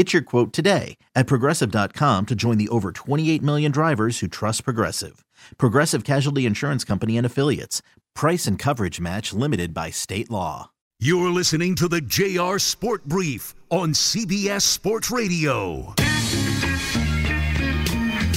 [0.00, 4.64] Get your quote today at progressive.com to join the over 28 million drivers who trust
[4.64, 5.26] Progressive.
[5.58, 7.82] Progressive Casualty Insurance Company and Affiliates.
[8.14, 10.70] Price and coverage match limited by state law.
[11.00, 15.94] You're listening to the JR Sport Brief on CBS Sports Radio.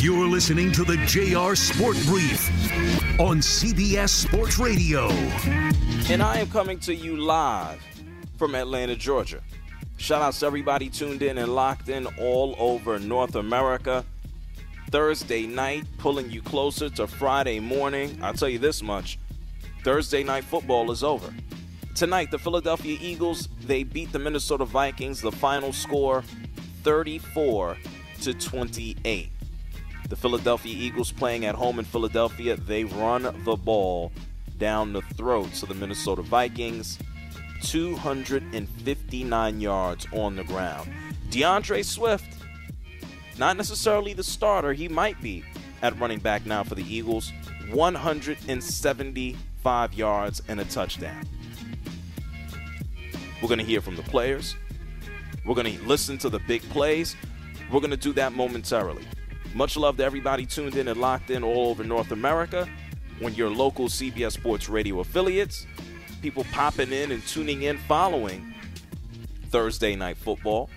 [0.01, 2.49] You're listening to the JR Sport Brief
[3.21, 5.07] on CBS Sports Radio.
[6.09, 7.81] And I am coming to you live
[8.37, 9.41] from Atlanta, Georgia.
[9.97, 14.05] Shout out to everybody tuned in and locked in all over North America.
[14.91, 18.19] Thursday night, pulling you closer to Friday morning.
[18.21, 19.17] I'll tell you this much
[19.83, 21.33] Thursday night football is over.
[21.95, 25.21] Tonight, the Philadelphia Eagles, they beat the Minnesota Vikings.
[25.21, 26.23] The final score
[26.83, 27.77] 34
[28.21, 29.29] to 28.
[30.09, 34.11] The Philadelphia Eagles playing at home in Philadelphia, they run the ball
[34.57, 36.99] down the throats of the Minnesota Vikings.
[37.63, 40.91] 259 yards on the ground.
[41.29, 42.35] D'Andre Swift,
[43.37, 45.43] not necessarily the starter, he might be
[45.81, 47.31] at running back now for the Eagles.
[47.71, 51.27] 175 yards and a touchdown.
[53.41, 54.55] We're going to hear from the players.
[55.45, 57.15] We're going to listen to the big plays.
[57.71, 59.05] We're going to do that momentarily.
[59.53, 62.67] Much love to everybody tuned in and locked in all over North America.
[63.19, 65.67] When your local CBS Sports Radio affiliates,
[66.23, 68.53] people popping in and tuning in following
[69.49, 70.69] Thursday Night Football.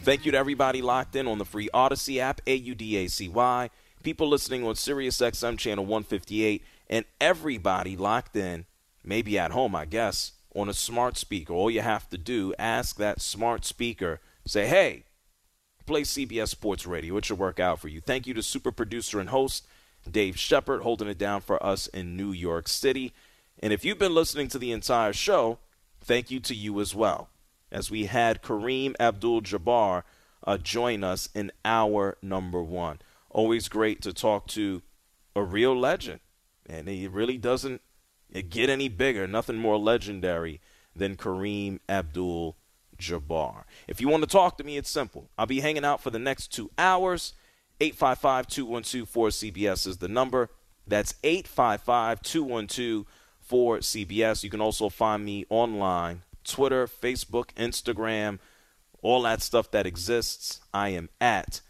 [0.00, 3.06] Thank you to everybody locked in on the free Audacy app, A U D A
[3.08, 3.68] C Y.
[4.02, 8.64] People listening on Sirius XM channel 158, and everybody locked in,
[9.04, 11.52] maybe at home, I guess, on a smart speaker.
[11.52, 15.04] All you have to do, ask that smart speaker, say, hey,
[15.84, 17.18] play CBS Sports Radio.
[17.18, 18.00] It should work out for you.
[18.00, 19.66] Thank you to super producer and host
[20.10, 23.12] Dave Shepard holding it down for us in New York City.
[23.64, 25.58] And if you've been listening to the entire show,
[26.02, 27.30] thank you to you as well,
[27.72, 30.02] as we had Kareem Abdul Jabbar
[30.46, 32.98] uh, join us in hour number one.
[33.30, 34.82] Always great to talk to
[35.34, 36.20] a real legend.
[36.66, 37.80] And he really doesn't
[38.50, 40.60] get any bigger, nothing more legendary
[40.94, 42.58] than Kareem Abdul
[42.98, 43.64] Jabbar.
[43.88, 45.30] If you want to talk to me, it's simple.
[45.38, 47.32] I'll be hanging out for the next two hours.
[47.80, 50.50] 855 212 4CBS is the number.
[50.86, 53.06] That's 855 212
[53.54, 54.42] 4CBS.
[54.42, 58.40] You can also find me online Twitter, Facebook, Instagram,
[59.00, 60.60] all that stuff that exists.
[60.72, 61.60] I am at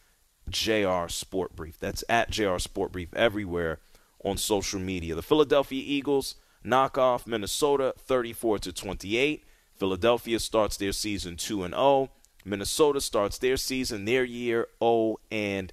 [0.49, 1.78] JR Sport Brief.
[1.78, 3.81] That's at JR Sport Brief everywhere
[4.25, 5.15] on social media.
[5.15, 9.44] The Philadelphia Eagles knock off Minnesota 34 to 28.
[9.75, 12.11] Philadelphia starts their season 2 and 0.
[12.47, 15.71] Minnesota starts their season, their year 0 and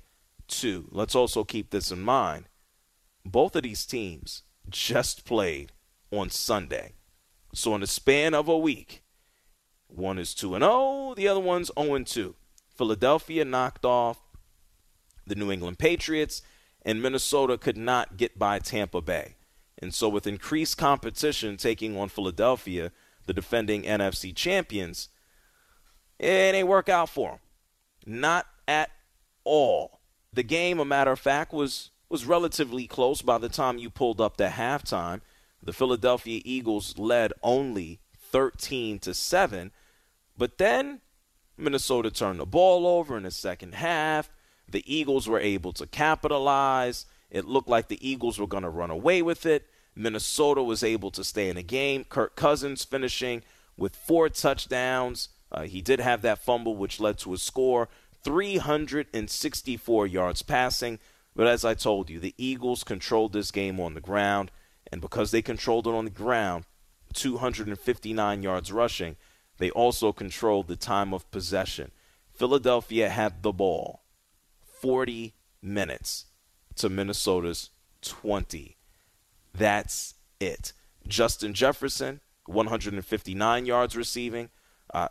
[0.49, 0.89] 2.
[0.91, 2.49] Let's also keep this in mind.
[3.23, 5.71] Both of these teams just played
[6.11, 6.93] on Sunday.
[7.53, 9.03] So in the span of a week,
[9.87, 12.35] one is 2 and 0, the other one's 0 and 2.
[12.75, 14.19] Philadelphia knocked off
[15.25, 16.41] the New England Patriots
[16.83, 19.35] and Minnesota could not get by Tampa Bay.
[19.77, 22.91] And so with increased competition taking on Philadelphia,
[23.25, 25.09] the defending NFC champions,
[26.19, 27.39] it ain't work out for them.
[28.05, 28.91] Not at
[29.43, 29.99] all.
[30.33, 34.19] The game, a matter of fact, was was relatively close by the time you pulled
[34.19, 35.21] up to halftime.
[35.63, 39.71] The Philadelphia Eagles led only 13 to 7,
[40.37, 41.01] but then
[41.57, 44.29] Minnesota turned the ball over in the second half.
[44.67, 47.05] The Eagles were able to capitalize.
[47.29, 49.67] It looked like the Eagles were going to run away with it.
[49.95, 52.05] Minnesota was able to stay in the game.
[52.05, 53.43] Kirk Cousins finishing
[53.77, 55.29] with four touchdowns.
[55.51, 57.89] Uh, he did have that fumble, which led to a score
[58.23, 60.99] 364 yards passing.
[61.35, 64.51] But as I told you, the Eagles controlled this game on the ground.
[64.91, 66.65] And because they controlled it on the ground,
[67.13, 69.15] 259 yards rushing,
[69.57, 71.91] they also controlled the time of possession.
[72.33, 74.01] Philadelphia had the ball
[74.81, 76.25] 40 minutes
[76.75, 77.69] to Minnesota's
[78.01, 78.77] 20.
[79.53, 80.73] That's it.
[81.07, 84.49] Justin Jefferson, 159 yards receiving.
[84.93, 85.09] Uh,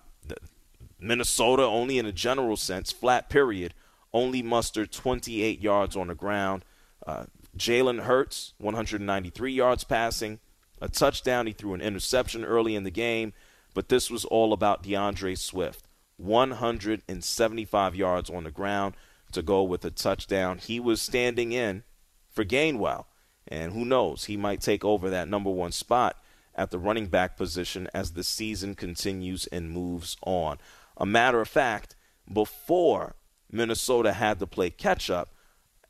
[0.99, 3.75] Minnesota, only in a general sense, flat period,
[4.13, 6.65] only mustered 28 yards on the ground.
[7.07, 7.25] Uh,
[7.57, 10.39] Jalen Hurts, 193 yards passing,
[10.81, 11.47] a touchdown.
[11.47, 13.33] He threw an interception early in the game,
[13.75, 15.87] but this was all about D'Andre Swift.
[16.17, 18.95] 175 yards on the ground
[19.33, 20.59] to go with a touchdown.
[20.59, 21.83] He was standing in
[22.29, 23.07] for Gainwell,
[23.49, 26.17] and who knows, he might take over that number one spot
[26.55, 30.59] at the running back position as the season continues and moves on.
[30.97, 31.97] A matter of fact,
[32.31, 33.15] before
[33.51, 35.31] Minnesota had to play catch up,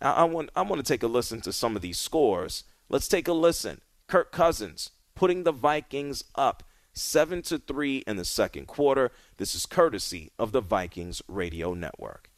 [0.00, 2.64] I, want I want to take a listen to some of these scores.
[2.88, 3.80] Let's take a listen.
[4.06, 6.62] Kirk Cousins putting the Vikings up
[6.94, 9.10] 7 to 3 in the second quarter.
[9.36, 12.30] This is courtesy of the Vikings Radio Network.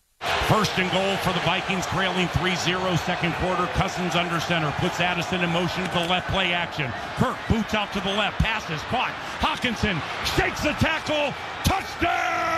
[0.48, 3.66] First and goal for the Vikings, trailing 3-0 second quarter.
[3.72, 6.92] Cousins under center, puts Addison in motion to the left play action.
[7.16, 9.12] Kirk boots out to the left, passes, caught.
[9.40, 10.00] Hockenson
[10.36, 12.51] shakes the tackle, touchdown!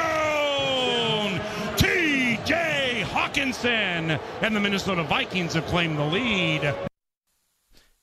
[3.62, 4.18] T.J.
[4.42, 6.74] And the Minnesota Vikings have claimed the lead.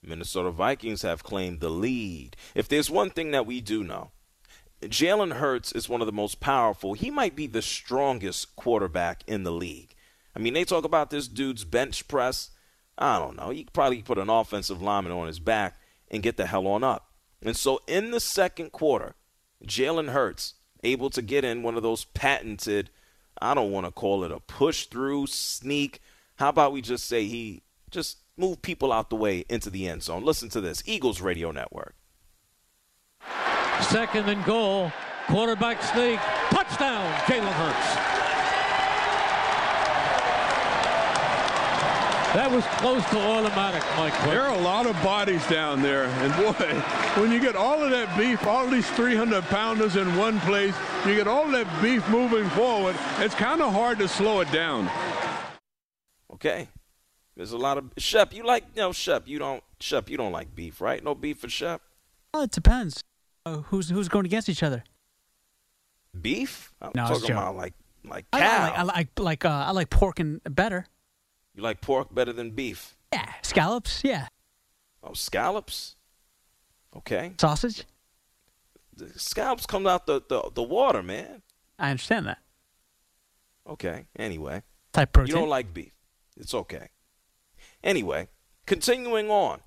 [0.04, 2.36] Minnesota Vikings have claimed the lead.
[2.56, 4.12] If there's one thing that we do know,
[4.82, 6.94] Jalen Hurts is one of the most powerful.
[6.94, 9.94] He might be the strongest quarterback in the league.
[10.36, 12.50] I mean, they talk about this dude's bench press.
[12.98, 13.50] I don't know.
[13.50, 16.84] He could probably put an offensive lineman on his back and get the hell on
[16.84, 17.12] up.
[17.42, 19.16] And so in the second quarter,
[19.66, 22.90] Jalen Hurts able to get in one of those patented,
[23.40, 26.00] I don't want to call it a push through sneak.
[26.36, 27.62] How about we just say he
[27.92, 30.24] just move people out the way into the end zone.
[30.24, 31.96] Listen to this Eagles Radio Network.
[33.82, 34.92] Second and goal.
[35.28, 36.20] Quarterback sneak.
[36.50, 38.11] Touchdown, Jalen Hurts.
[42.34, 44.14] That was close to automatic, Mike.
[44.24, 46.06] There are a lot of bodies down there.
[46.06, 50.40] And boy, when you get all of that beef, all these 300 pounders in one
[50.40, 50.74] place,
[51.06, 54.90] you get all that beef moving forward, it's kind of hard to slow it down.
[56.34, 56.70] Okay.
[57.36, 58.34] There's a lot of Shep.
[58.34, 59.28] You like you know Shep.
[59.28, 60.10] You don't Shep.
[60.10, 61.04] You don't like beef, right?
[61.04, 61.82] No beef for Shep.
[62.34, 63.04] Well, it depends.
[63.46, 64.84] Uh, who's who's going against each other?
[66.20, 66.74] Beef?
[66.82, 67.74] I'm No, I was talking about like
[68.06, 68.40] like cow.
[68.40, 70.86] I like I like like uh, I like pork and better.
[71.56, 72.96] You like pork better than beef?
[73.14, 74.02] Yeah, scallops.
[74.04, 74.28] Yeah,
[75.04, 75.96] Oh, scallops.
[76.96, 77.86] Okay, sausage.
[78.96, 81.42] the scallops come out the, the the water, man.
[81.80, 82.38] I understand that
[83.68, 84.06] Okay.
[84.18, 84.64] Anyway,
[84.94, 85.30] type protein.
[85.36, 85.94] you don't like beef.
[86.38, 86.90] It's okay.
[87.84, 88.28] Anyway,
[88.66, 89.62] continuing on.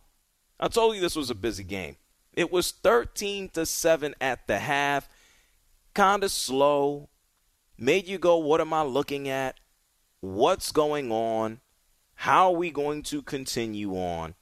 [0.60, 1.96] I told you this was a busy game.
[2.32, 5.08] It was 13 to 7 at the half.
[5.94, 7.08] Kind of slow.
[7.78, 9.58] Made you go, what am I looking at?
[10.20, 11.60] What's going on?
[12.16, 14.34] How are we going to continue on?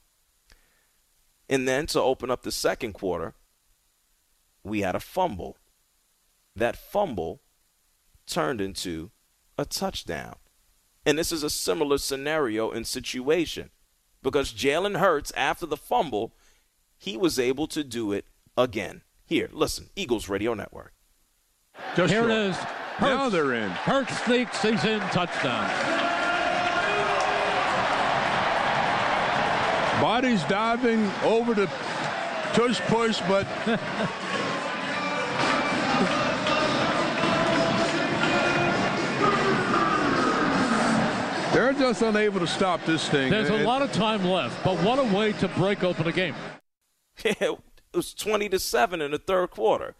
[1.49, 3.35] And then to open up the second quarter,
[4.63, 5.57] we had a fumble.
[6.55, 7.41] That fumble
[8.27, 9.11] turned into
[9.59, 10.37] a touchdown.
[11.05, 13.71] And this is a similar scenario and situation
[14.23, 16.35] because Jalen Hurts, after the fumble,
[16.97, 18.27] he was able to do it
[18.57, 19.03] again.
[19.25, 20.93] Here, listen, Eagles Radio Network.
[21.97, 22.31] Just Here short.
[22.31, 22.57] it is.
[23.01, 23.71] Now they're in.
[23.71, 24.63] Hurts sneaks.
[24.63, 25.01] He's in.
[25.01, 26.02] Touchdown.
[30.03, 31.67] Bodies diving over the
[32.55, 33.47] tush push, but
[41.53, 43.31] they're just unable to stop this thing.
[43.31, 46.13] There's a And- lot of time left, but what a way to break open a
[46.13, 46.35] game.
[47.25, 47.59] it
[47.93, 49.95] was 20 to 7 in the third quarter.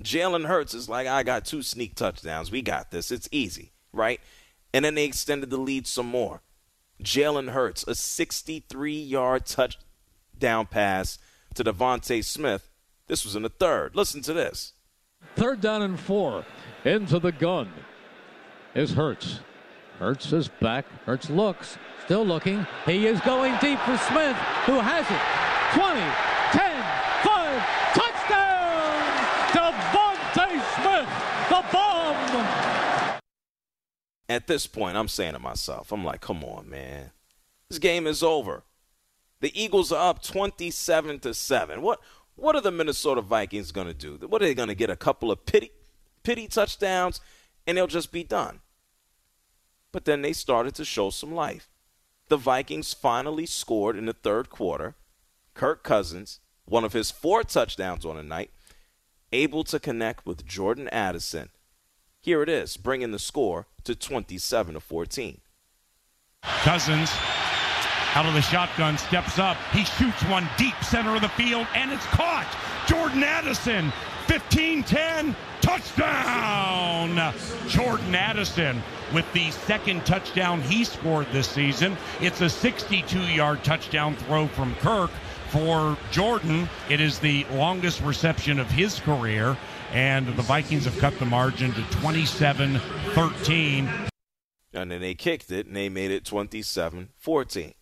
[0.00, 2.52] Jalen Hurts is like, I got two sneak touchdowns.
[2.52, 3.10] We got this.
[3.10, 4.20] It's easy, right?
[4.72, 6.42] And then they extended the lead some more.
[7.02, 11.18] Jalen Hurts, a 63 yard touchdown pass
[11.54, 12.70] to DeVonta Smith.
[13.06, 13.94] This was in the third.
[13.94, 14.72] Listen to this.
[15.36, 16.44] Third down and four.
[16.84, 17.72] Into the gun
[18.74, 19.40] is Hurts.
[19.98, 20.86] Hurts is back.
[21.04, 21.76] Hurts looks.
[22.04, 22.66] Still looking.
[22.86, 24.36] He is going deep for Smith,
[24.66, 25.48] who has it.
[25.74, 26.00] 20,
[26.52, 26.82] 10,
[27.24, 27.60] 5,
[27.94, 28.48] touchdown!
[29.52, 31.08] DeVonta Smith,
[31.50, 33.18] the bomb!
[34.28, 37.10] At this point, I'm saying to myself, I'm like, come on, man.
[37.68, 38.62] This game is over.
[39.40, 41.82] The Eagles are up 27 to 7.
[41.82, 42.00] What
[42.34, 44.16] what are the Minnesota Vikings going to do?
[44.28, 45.72] What are they going to get a couple of pity
[46.22, 47.20] pity touchdowns
[47.66, 48.60] and they'll just be done?
[49.90, 51.68] But then they started to show some life.
[52.28, 54.94] The Vikings finally scored in the third quarter.
[55.54, 58.50] Kirk Cousins, one of his four touchdowns on the night,
[59.32, 61.48] able to connect with Jordan Addison.
[62.28, 65.40] Here it is, bringing the score to 27 to 14.
[66.42, 67.10] Cousins
[68.14, 69.56] out of the shotgun, steps up.
[69.72, 72.46] He shoots one deep center of the field, and it's caught.
[72.86, 73.90] Jordan Addison,
[74.26, 77.32] 15 10, touchdown.
[77.66, 78.82] Jordan Addison
[79.14, 81.96] with the second touchdown he scored this season.
[82.20, 85.10] It's a 62 yard touchdown throw from Kirk.
[85.48, 89.56] For Jordan, it is the longest reception of his career,
[89.92, 92.78] and the Vikings have cut the margin to 27
[93.14, 93.88] 13.
[94.74, 97.74] And then they kicked it and they made it 27 14.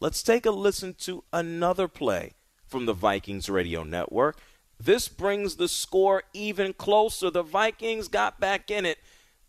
[0.00, 2.34] Let's take a listen to another play
[2.66, 4.38] from the Vikings radio network.
[4.80, 7.30] This brings the score even closer.
[7.30, 8.98] The Vikings got back in it.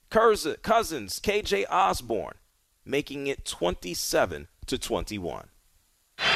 [0.10, 2.36] Cousins, KJ Osborn,
[2.86, 5.48] making it 27 to 21.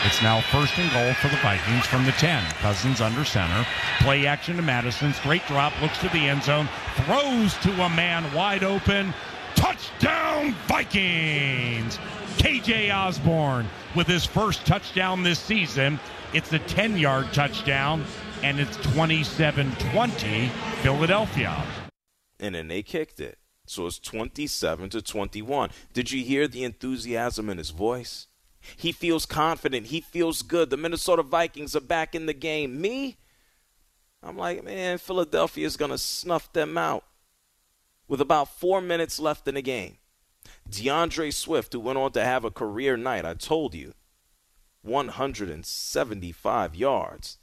[0.07, 2.43] It's now first and goal for the Vikings from the 10.
[2.61, 3.65] Cousins under center.
[3.99, 5.13] Play action to Mattison.
[5.13, 5.73] Straight drop.
[5.81, 6.69] Looks to the end zone.
[7.05, 9.13] Throws to a man wide open.
[9.55, 11.97] Touchdown Vikings!
[12.37, 15.99] KJ Osborn with his first touchdown this season.
[16.33, 18.05] It's a 10 yard touchdown,
[18.43, 20.47] and it's 27 20
[20.81, 21.63] Philadelphia.
[22.39, 23.39] And then they kicked it.
[23.65, 25.71] So it's 27 to 21.
[25.91, 28.26] Did you hear the enthusiasm in his voice?
[28.75, 29.87] He feels confident.
[29.87, 30.69] He feels good.
[30.69, 32.81] The Minnesota Vikings are back in the game.
[32.81, 33.17] Me?
[34.21, 37.05] I'm like, man, Philadelphia is going to snuff them out
[38.07, 39.97] with about four minutes left in the game.
[40.69, 43.93] D'Andre Swift, who went on to have a career night, I told you,
[44.81, 47.37] 175 yards.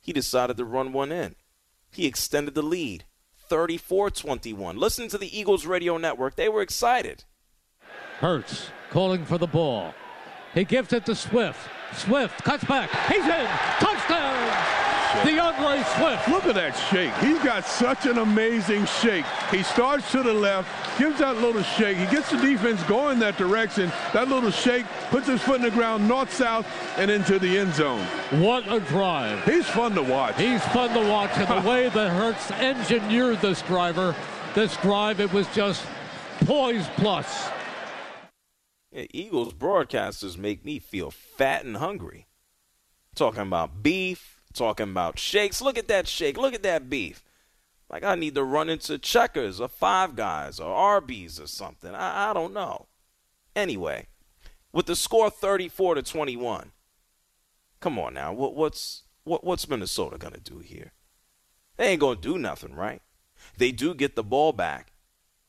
[0.00, 1.34] He decided to run one in.
[1.90, 3.04] He extended the lead,
[3.48, 4.76] 34 21.
[4.76, 6.34] Listen to the Eagles radio network.
[6.36, 7.24] They were excited.
[8.20, 9.94] Hurts calling for the ball.
[10.54, 11.58] He gives it to Swift.
[11.94, 12.90] Swift cuts back.
[13.08, 13.46] He's in.
[13.78, 14.84] Touchdown!
[15.22, 16.28] The ugly Swift.
[16.28, 17.14] Look at that shake.
[17.18, 19.24] He's got such an amazing shake.
[19.50, 21.96] He starts to the left, gives that little shake.
[21.96, 23.92] He gets the defense going that direction.
[24.12, 26.66] That little shake puts his foot in the ground, north-south,
[26.98, 28.04] and into the end zone.
[28.40, 29.44] What a drive.
[29.44, 30.36] He's fun to watch.
[30.36, 31.30] He's fun to watch.
[31.36, 34.16] And the way that Hurts engineered this driver,
[34.54, 35.86] this drive, it was just
[36.44, 37.48] poise plus.
[38.94, 42.26] Eagles broadcasters make me feel fat and hungry.
[43.14, 45.60] Talking about beef, talking about shakes.
[45.60, 46.36] Look at that shake.
[46.36, 47.24] Look at that beef.
[47.90, 51.94] Like I need to run into Checkers or Five Guys or Arby's or something.
[51.94, 52.86] I, I don't know.
[53.54, 54.06] Anyway,
[54.72, 56.72] with the score 34 to 21.
[57.80, 58.32] Come on now.
[58.32, 60.92] What, what's what, what's Minnesota gonna do here?
[61.76, 63.02] They ain't gonna do nothing, right?
[63.58, 64.92] They do get the ball back,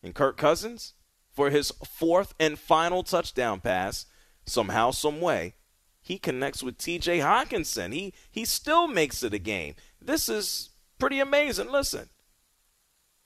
[0.04, 0.95] and Kirk Cousins
[1.36, 4.06] for his fourth and final touchdown pass,
[4.46, 5.56] somehow, some way,
[6.02, 7.92] he connects with TJ Hockenson.
[7.92, 9.76] He he still makes it a game.
[10.02, 11.72] This is pretty amazing.
[11.72, 12.10] Listen.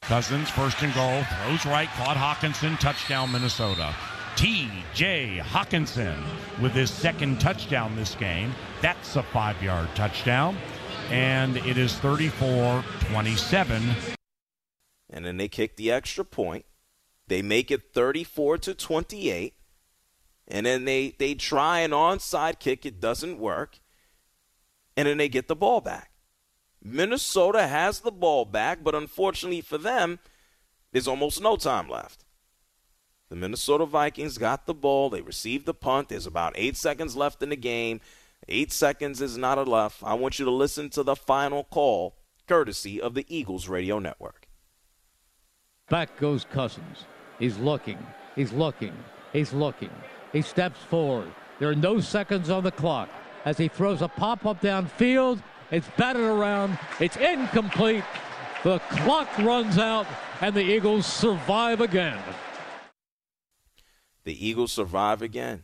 [0.02, 3.94] Cousins first and goal, throws right, caught Hockenson, touchdown Minnesota.
[4.38, 6.18] TJ Hockenson
[6.62, 8.56] with his second touchdown this game.
[8.82, 10.58] That's a five yard touchdown.
[11.10, 13.84] And it is 34 27.
[15.10, 16.66] And then they kick the extra point.
[17.30, 19.54] They make it 34 to 28
[20.50, 23.80] and then they they try an onside kick, it doesn't work,
[24.98, 26.12] and then they get the ball back.
[26.84, 30.20] Minnesota has the ball back, but unfortunately for them,
[30.92, 32.26] there's almost no time left.
[33.30, 35.10] The Minnesota Vikings got the ball.
[35.10, 36.10] They received the punt.
[36.10, 38.02] There's about eight seconds left in the game.
[38.48, 40.04] Eight seconds is not enough.
[40.04, 42.16] I want you to listen to the final call,
[42.48, 44.48] courtesy of the Eagles Radio Network.
[45.90, 47.06] Back goes Cousins.
[47.40, 47.98] He's looking.
[48.36, 48.94] He's looking.
[49.34, 49.92] He's looking.
[50.34, 51.32] He steps forward.
[51.58, 53.10] There are no seconds on the clock
[53.46, 55.42] as he throws a pop up downfield.
[55.72, 56.78] It's batted around.
[57.00, 58.04] It's incomplete.
[58.64, 60.06] The clock runs out,
[60.42, 62.20] and the Eagles survive again.
[64.26, 65.64] The Eagles survive again.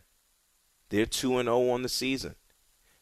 [0.90, 2.36] They're 2 0 on the season.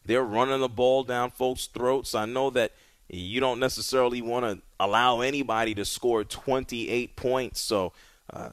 [0.06, 2.16] They're running the ball down folks' throats.
[2.16, 2.72] I know that
[3.08, 7.94] you don't necessarily want to allow anybody to score 28 points, so
[8.32, 8.50] uh,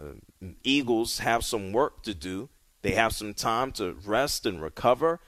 [0.62, 2.48] Eagles have some work to do
[2.82, 5.20] they have some time to rest and recover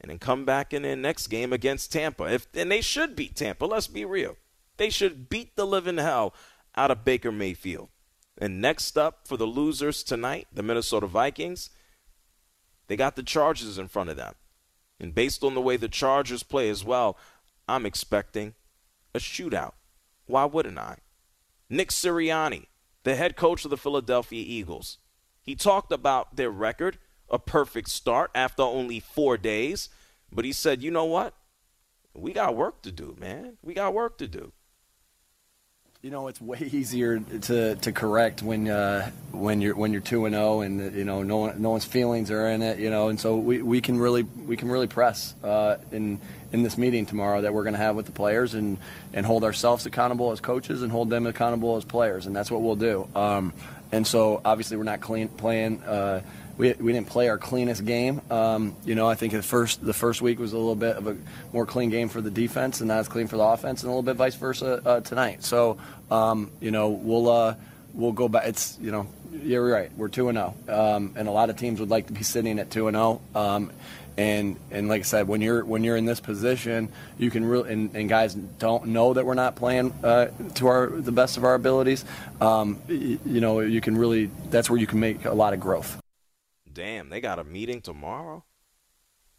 [0.00, 2.24] and then come back in their next game against Tampa.
[2.24, 4.36] If and they should beat Tampa, let's be real.
[4.78, 6.34] They should beat the living hell
[6.74, 7.90] out of Baker Mayfield.
[8.38, 11.70] And next up for the losers tonight, the Minnesota Vikings,
[12.88, 14.34] they got the Chargers in front of them.
[14.98, 17.18] And based on the way the Chargers play as well,
[17.68, 18.54] I'm expecting
[19.14, 19.72] a shootout.
[20.26, 20.98] Why wouldn't I?
[21.68, 22.66] Nick Sirianni,
[23.04, 24.98] the head coach of the Philadelphia Eagles,
[25.40, 29.88] he talked about their record, a perfect start after only four days.
[30.30, 31.34] But he said, you know what?
[32.14, 33.58] We got work to do, man.
[33.62, 34.52] We got work to do.
[36.02, 40.24] You know, it's way easier to, to correct when uh, when you're when you're two
[40.24, 42.80] and zero, and you know no one, no one's feelings are in it.
[42.80, 46.64] You know, and so we, we can really we can really press uh, in in
[46.64, 48.78] this meeting tomorrow that we're going to have with the players and
[49.12, 52.62] and hold ourselves accountable as coaches and hold them accountable as players, and that's what
[52.62, 53.06] we'll do.
[53.14, 53.52] Um,
[53.92, 55.84] and so obviously we're not clean playing.
[55.84, 56.22] Uh,
[56.58, 58.20] we, we didn't play our cleanest game.
[58.30, 61.06] Um, you know, I think the first the first week was a little bit of
[61.06, 61.16] a
[61.52, 63.90] more clean game for the defense, and not as clean for the offense, and a
[63.90, 65.44] little bit vice versa uh, tonight.
[65.44, 65.78] So,
[66.10, 67.54] um, you know, we'll uh,
[67.94, 68.46] we'll go back.
[68.46, 69.90] It's you know, you're right.
[69.96, 70.96] We're two and zero, oh.
[70.96, 73.20] um, and a lot of teams would like to be sitting at two and zero.
[73.34, 73.70] Oh.
[74.14, 77.72] And and like I said, when you're when you're in this position, you can really
[77.72, 81.44] and, and guys don't know that we're not playing uh, to our the best of
[81.44, 82.04] our abilities.
[82.38, 86.01] Um, you know, you can really that's where you can make a lot of growth
[86.72, 88.44] damn, they got a meeting tomorrow.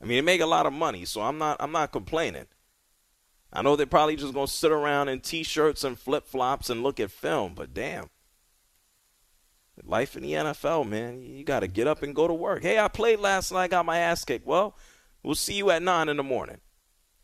[0.02, 2.48] I mean, they make a lot of money, so I'm not I'm not complaining.
[3.52, 7.00] I know they're probably just gonna sit around in t-shirts and flip flops and look
[7.00, 8.10] at film, but damn,
[9.84, 12.64] life in the NFL, man, you got to get up and go to work.
[12.64, 14.46] Hey, I played last night, got my ass kicked.
[14.46, 14.76] Well,
[15.22, 16.58] we'll see you at nine in the morning.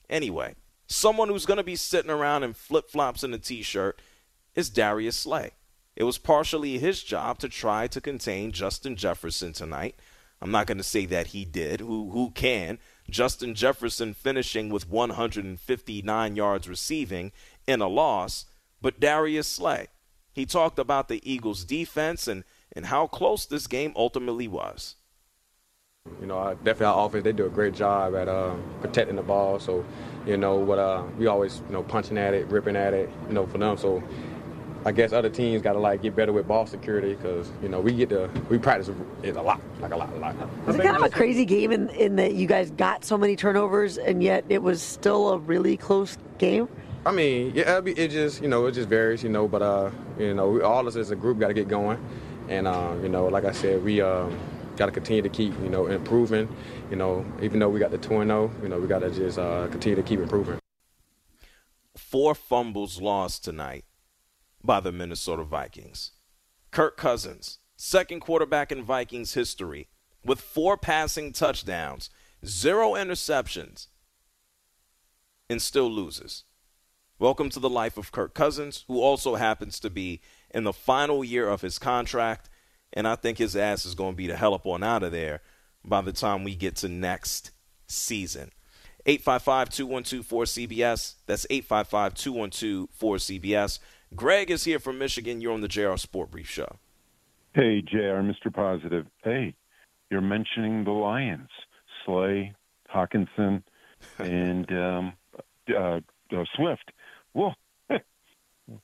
[0.09, 0.55] Anyway,
[0.87, 4.01] someone who's gonna be sitting around in flip flops and a t-shirt
[4.55, 5.51] is Darius Slay.
[5.95, 9.95] It was partially his job to try to contain Justin Jefferson tonight.
[10.41, 11.81] I'm not going to say that he did.
[11.81, 12.79] Who who can?
[13.09, 17.31] Justin Jefferson finishing with 159 yards receiving
[17.67, 18.45] in a loss,
[18.81, 19.87] but Darius Slay.
[20.31, 24.95] He talked about the Eagles defense and and how close this game ultimately was.
[26.21, 29.59] You know, definitely our offense, they do a great job at uh, protecting the ball.
[29.59, 29.85] So,
[30.25, 33.33] you know, what uh, we always, you know, punching at it, ripping at it, you
[33.33, 33.77] know, for them.
[33.77, 34.01] So
[34.85, 37.81] I guess other teams got to like get better with ball security because you know
[37.81, 38.89] we get to we practice
[39.23, 40.35] it a lot, like a lot, a lot.
[40.65, 43.35] Was it kind of a crazy game in, in that you guys got so many
[43.35, 46.69] turnovers and yet it was still a really close game?
[47.05, 50.33] I mean, yeah, it just you know it just varies, you know, but uh, you
[50.33, 52.01] know, all of us as a group got to get going,
[52.47, 54.29] and uh, you know, like I said, we uh,
[54.77, 56.47] got to continue to keep you know improving,
[56.89, 59.11] you know, even though we got the two and zero, you know, we got to
[59.11, 60.57] just uh, continue to keep improving.
[61.97, 63.83] Four fumbles lost tonight
[64.63, 66.11] by the Minnesota Vikings.
[66.71, 69.87] Kirk Cousins, second quarterback in Vikings history,
[70.23, 72.09] with four passing touchdowns,
[72.45, 73.87] zero interceptions,
[75.49, 76.43] and still loses.
[77.17, 81.23] Welcome to the life of Kirk Cousins, who also happens to be in the final
[81.23, 82.49] year of his contract,
[82.93, 85.11] and I think his ass is going to be the hell up on out of
[85.11, 85.41] there
[85.83, 87.51] by the time we get to next
[87.87, 88.51] season.
[89.05, 91.15] 855 212 4CBS.
[91.25, 93.79] That's 855 212 4CBS.
[94.15, 95.41] Greg is here from Michigan.
[95.41, 96.77] You're on the JR Sport Brief Show.
[97.53, 98.53] Hey, JR, Mr.
[98.53, 99.05] Positive.
[99.23, 99.55] Hey,
[100.09, 101.49] you're mentioning the Lions,
[102.05, 102.53] Slay,
[102.93, 103.63] Hockenson,
[104.19, 105.13] and um,
[105.69, 105.99] uh,
[106.31, 106.91] uh, Swift.
[107.33, 107.53] Whoa,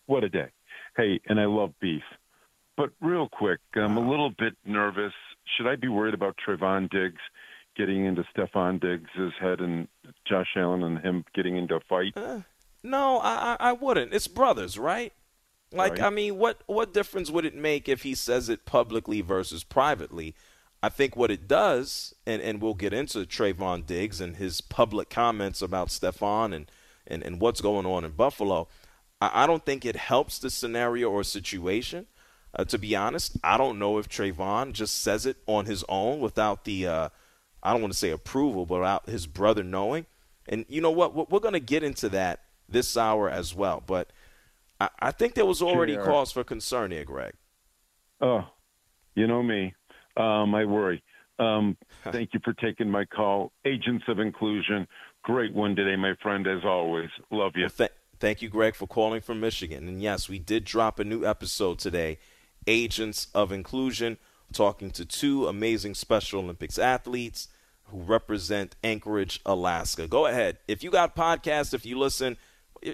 [0.05, 0.49] what a day.
[0.95, 2.03] Hey, and I love beef.
[2.77, 5.13] But real quick, I'm a little bit nervous.
[5.55, 7.21] Should I be worried about Trevon Diggs
[7.77, 9.87] getting into Stefon Diggs' head and
[10.27, 12.13] Josh Allen and him getting into a fight?
[12.15, 12.41] Uh,
[12.85, 14.13] no, I, I wouldn't.
[14.13, 15.11] It's brothers, right?
[15.71, 16.03] Like, right.
[16.03, 20.35] I mean, what what difference would it make if he says it publicly versus privately?
[20.85, 25.09] I think what it does, and, and we'll get into Trevon Diggs and his public
[25.09, 26.69] comments about Stefon and,
[27.07, 28.67] and, and what's going on in Buffalo.
[29.19, 32.05] I, I don't think it helps the scenario or situation.
[32.53, 36.19] Uh, to be honest, I don't know if Trevon just says it on his own
[36.19, 37.09] without the, uh,
[37.63, 40.05] I don't want to say approval, but without his brother knowing.
[40.47, 41.31] And you know what?
[41.31, 43.83] We're going to get into that this hour as well.
[43.85, 44.11] But
[44.79, 46.05] I, I think there was already sure.
[46.05, 47.33] cause for concern here, Greg.
[48.21, 48.45] Oh,
[49.15, 49.73] you know me.
[50.17, 51.03] Um, I worry.
[51.39, 51.77] Um,
[52.11, 53.51] thank you for taking my call.
[53.65, 54.87] Agents of Inclusion,
[55.23, 57.09] great one today, my friend, as always.
[57.31, 57.63] Love you.
[57.63, 59.87] Well, th- thank you, Greg, for calling from Michigan.
[59.87, 62.17] And yes, we did drop a new episode today,
[62.67, 64.17] Agents of Inclusion,
[64.53, 67.49] talking to two amazing Special Olympics athletes
[67.85, 70.07] who represent Anchorage, Alaska.
[70.07, 70.57] Go ahead.
[70.67, 72.37] If you got podcasts, if you listen,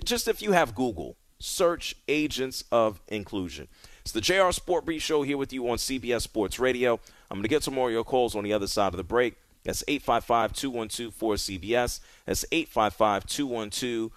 [0.04, 3.68] just if you have Google, search Agents of Inclusion.
[4.02, 7.00] It's the JR Sport Brief Show here with you on CBS Sports Radio.
[7.30, 9.04] I'm going to get some more of your calls on the other side of the
[9.04, 9.36] break.
[9.64, 12.00] That's 855 212 4CBS.
[12.26, 14.12] That's 855 212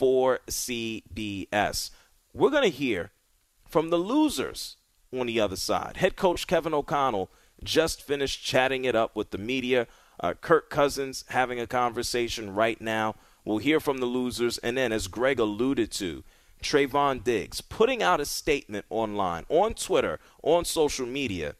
[0.00, 1.90] 4CBS.
[2.32, 3.10] We're going to hear
[3.68, 4.76] from the losers
[5.12, 5.98] on the other side.
[5.98, 7.30] Head coach Kevin O'Connell
[7.62, 9.86] just finished chatting it up with the media.
[10.20, 14.58] Uh, Kirk Cousins having a conversation right now We'll hear from the losers.
[14.58, 16.24] And then, as Greg alluded to,
[16.62, 21.54] Trevon Diggs putting out a statement online, on Twitter, on social media,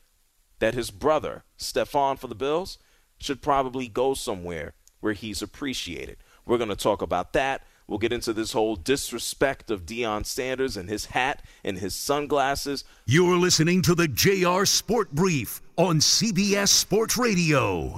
[0.58, 2.78] that his brother, Stefon for the Bills,
[3.18, 6.16] should probably go somewhere where he's appreciated.
[6.44, 7.62] We're going to talk about that.
[7.86, 12.84] We'll get into this whole disrespect of Deion Sanders and his hat and his sunglasses.
[13.06, 17.96] You're listening to the JR Sport Brief on CBS Sports Radio.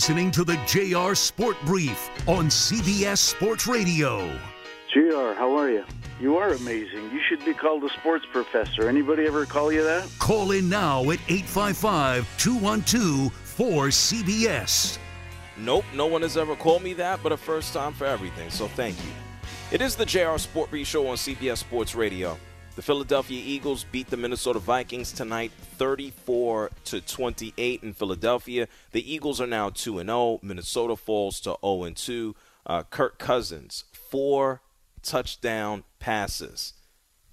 [0.00, 4.26] Listening to the JR Sport Brief on CBS Sports Radio.
[4.88, 5.84] JR, how are you?
[6.18, 7.10] You are amazing.
[7.10, 8.88] You should be called a sports professor.
[8.88, 10.08] Anybody ever call you that?
[10.18, 14.96] Call in now at 855 212 4CBS.
[15.58, 18.68] Nope, no one has ever called me that, but a first time for everything, so
[18.68, 19.12] thank you.
[19.70, 22.38] It is the JR Sport Brief Show on CBS Sports Radio.
[22.76, 28.68] The Philadelphia Eagles beat the Minnesota Vikings tonight 34 to 28 in Philadelphia.
[28.92, 30.38] The Eagles are now 2 and 0.
[30.40, 32.34] Minnesota falls to 0 and 2.
[32.64, 34.60] Uh, Kirk Cousins, four
[35.02, 36.74] touchdown passes,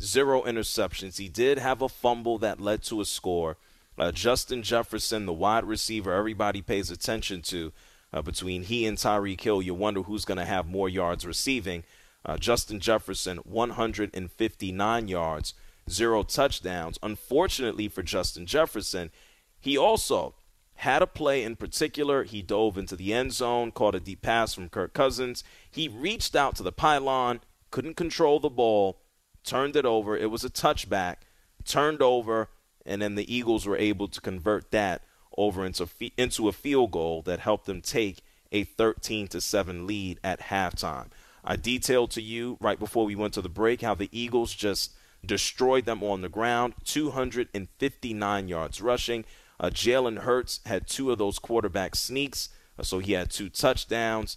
[0.02, 1.18] zero interceptions.
[1.18, 3.58] He did have a fumble that led to a score.
[3.98, 7.72] Uh, Justin Jefferson, the wide receiver everybody pays attention to,
[8.12, 11.84] uh, between he and Tyreek Hill, you wonder who's going to have more yards receiving.
[12.28, 15.54] Uh, Justin Jefferson, 159 yards,
[15.90, 17.00] zero touchdowns.
[17.02, 19.12] Unfortunately for Justin Jefferson,
[19.60, 20.36] he also
[20.76, 22.24] had a play in particular.
[22.24, 25.44] He dove into the end zone, caught a deep pass from Kirk Cousins.
[25.72, 27.40] He reached out to the pylon,
[27.72, 29.00] couldn't control the ball,
[29.46, 30.18] turned it over.
[30.18, 31.18] It was a touchback,
[31.64, 32.50] turned over,
[32.86, 35.02] and then the Eagles were able to convert that
[35.38, 35.88] over into
[36.18, 41.08] into a field goal that helped them take a 13 to 7 lead at halftime.
[41.50, 44.94] I detailed to you right before we went to the break how the Eagles just
[45.26, 49.24] destroyed them on the ground, 259 yards rushing.
[49.58, 54.36] Uh, Jalen Hurts had two of those quarterback sneaks, uh, so he had two touchdowns.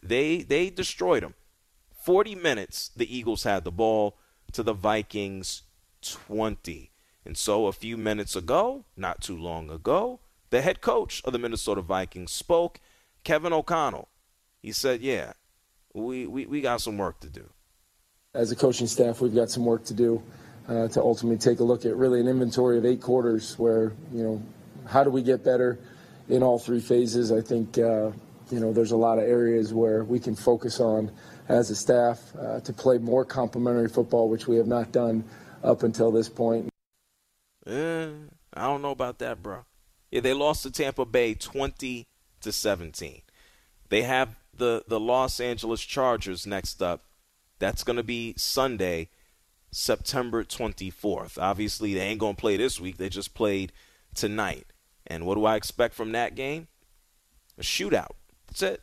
[0.00, 1.34] They they destroyed them.
[2.04, 4.16] 40 minutes the Eagles had the ball
[4.52, 5.62] to the Vikings
[6.02, 6.92] 20.
[7.24, 11.40] And so a few minutes ago, not too long ago, the head coach of the
[11.40, 12.78] Minnesota Vikings spoke,
[13.24, 14.08] Kevin O'Connell.
[14.62, 15.32] He said, "Yeah,
[15.96, 17.48] we, we, we got some work to do.
[18.34, 20.22] As a coaching staff, we've got some work to do
[20.68, 24.22] uh, to ultimately take a look at really an inventory of eight quarters where, you
[24.22, 24.42] know,
[24.86, 25.78] how do we get better
[26.28, 27.32] in all three phases?
[27.32, 28.10] I think, uh,
[28.50, 31.10] you know, there's a lot of areas where we can focus on
[31.48, 35.24] as a staff uh, to play more complementary football, which we have not done
[35.64, 36.68] up until this point.
[37.66, 38.08] Eh,
[38.52, 39.64] I don't know about that, bro.
[40.10, 42.06] Yeah, they lost to Tampa Bay 20
[42.42, 43.22] to 17.
[43.88, 47.04] They have the the Los Angeles Chargers next up.
[47.58, 49.08] That's going to be Sunday,
[49.70, 51.38] September 24th.
[51.40, 52.98] Obviously, they ain't going to play this week.
[52.98, 53.72] They just played
[54.14, 54.66] tonight.
[55.06, 56.68] And what do I expect from that game?
[57.58, 58.12] A shootout.
[58.48, 58.82] That's it.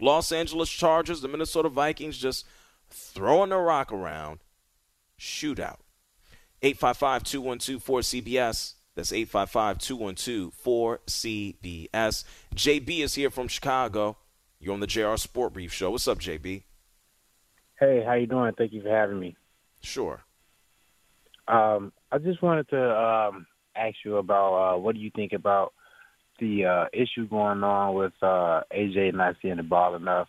[0.00, 2.46] Los Angeles Chargers, the Minnesota Vikings just
[2.90, 4.40] throwing the rock around.
[5.18, 5.78] Shootout.
[6.62, 8.74] 855 212 4CBS.
[8.96, 12.24] That's 855 212 4CBS.
[12.54, 14.16] JB is here from Chicago.
[14.60, 15.90] You're on the JR Sport Brief Show.
[15.90, 16.64] What's up, JB?
[17.78, 18.52] Hey, how you doing?
[18.58, 19.34] Thank you for having me.
[19.80, 20.20] Sure.
[21.48, 25.72] Um, I just wanted to um, ask you about uh, what do you think about
[26.40, 30.28] the uh, issue going on with uh, AJ not seeing the ball enough.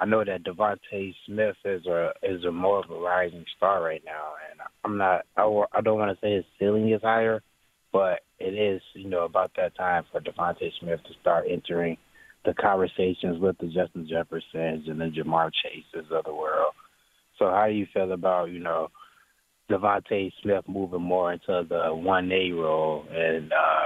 [0.00, 4.02] I know that DeVonta Smith is a is a more of a rising star right
[4.04, 5.24] now, and I'm not.
[5.36, 7.42] I, I don't want to say his ceiling is higher,
[7.92, 11.96] but it is you know about that time for DeVonta Smith to start entering
[12.48, 16.72] the conversations with the Justin Jeffersons and the Ja'Marr Chases of the world.
[17.38, 18.88] So how do you feel about you know
[19.70, 23.84] DeVonta Smith moving more into the one A role, and uh,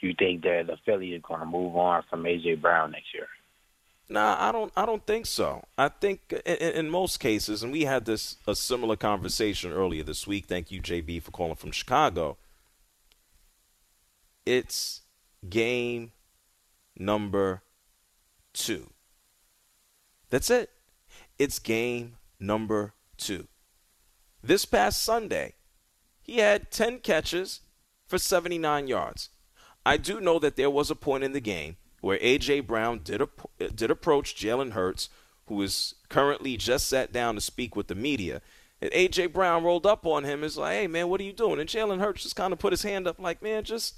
[0.00, 3.26] you think that the Philly is going to move on from AJ Brown next year?
[4.08, 4.72] Nah, I don't.
[4.74, 5.62] I don't think so.
[5.76, 10.26] I think in, in, most cases, and we had this a similar conversation earlier this
[10.26, 10.46] week.
[10.46, 12.38] Thank you, JB, for calling from Chicago.
[14.46, 15.02] It's
[15.48, 16.12] game
[16.98, 17.62] number
[18.54, 18.90] two.
[20.30, 20.70] That's it.
[21.38, 23.48] It's game number two.
[24.42, 25.54] This past Sunday,
[26.22, 27.60] he had 10 catches
[28.06, 29.30] for 79 yards.
[29.86, 32.60] I do know that there was a point in the game where A.J.
[32.60, 33.22] Brown did,
[33.74, 35.08] did approach Jalen Hurts,
[35.46, 38.40] who is currently just sat down to speak with the media.
[38.80, 39.28] And A.J.
[39.28, 41.58] Brown rolled up on him and was like, hey, man, what are you doing?
[41.58, 43.94] And Jalen Hurts just kind of put his hand up like, man, just,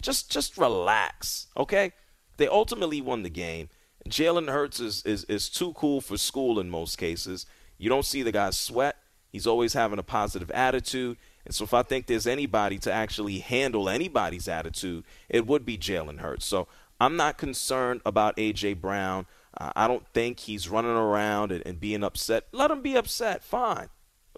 [0.00, 1.92] just, just relax, okay?
[2.38, 3.68] They ultimately won the game.
[4.08, 7.46] Jalen Hurts is, is, is too cool for school in most cases.
[7.78, 8.96] You don't see the guy sweat.
[9.30, 11.16] He's always having a positive attitude.
[11.44, 15.78] And so if I think there's anybody to actually handle anybody's attitude, it would be
[15.78, 16.46] Jalen Hurts.
[16.46, 16.68] So
[17.00, 18.74] I'm not concerned about A.J.
[18.74, 19.26] Brown.
[19.58, 22.44] Uh, I don't think he's running around and, and being upset.
[22.52, 23.42] Let him be upset.
[23.42, 23.88] Fine.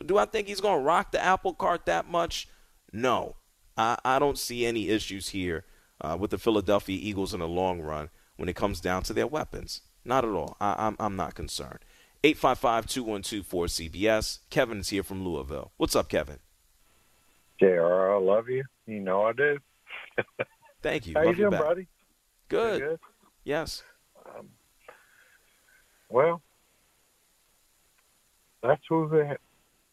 [0.04, 2.48] Do I think he's going to rock the apple cart that much?
[2.92, 3.36] No.
[3.76, 5.64] I, I don't see any issues here
[6.00, 9.26] uh, with the Philadelphia Eagles in the long run when it comes down to their
[9.26, 9.82] weapons.
[10.04, 10.56] Not at all.
[10.60, 11.80] I, I'm, I'm not concerned.
[12.22, 14.38] 855 212 4CBS.
[14.50, 15.72] Kevin is here from Louisville.
[15.76, 16.38] What's up, Kevin?
[17.60, 18.64] JR, I love you.
[18.86, 19.58] You know I do.
[20.82, 21.14] Thank you.
[21.14, 21.60] How love you doing, back.
[21.60, 21.88] buddy?
[22.48, 22.80] Good.
[22.80, 23.00] good.
[23.44, 23.82] Yes.
[24.26, 24.48] Um,
[26.08, 26.42] well,
[28.62, 29.36] that's who the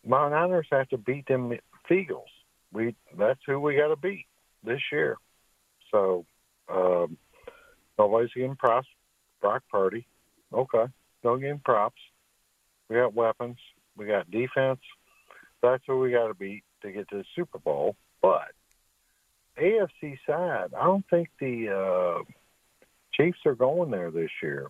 [0.05, 1.53] my Niners have to beat them
[1.91, 2.29] Eagles.
[2.71, 4.25] We that's who we got to beat
[4.63, 5.17] this year.
[5.91, 6.25] So
[6.69, 7.17] um,
[8.01, 8.87] nobody's getting props.
[9.41, 10.07] Brock Purdy,
[10.53, 10.85] okay,
[11.23, 12.01] No getting props.
[12.89, 13.57] We got weapons.
[13.95, 14.79] We got defense.
[15.61, 17.95] That's who we got to beat to get to the Super Bowl.
[18.21, 18.51] But
[19.59, 22.23] AFC side, I don't think the uh,
[23.13, 24.67] Chiefs are going there this year.